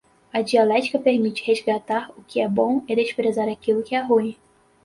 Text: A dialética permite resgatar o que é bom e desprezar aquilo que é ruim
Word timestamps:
A 0.33 0.41
dialética 0.41 0.97
permite 0.97 1.43
resgatar 1.45 2.11
o 2.17 2.23
que 2.23 2.41
é 2.41 2.49
bom 2.49 2.81
e 2.87 2.95
desprezar 2.95 3.47
aquilo 3.47 3.83
que 3.83 3.93
é 3.93 4.01
ruim 4.01 4.35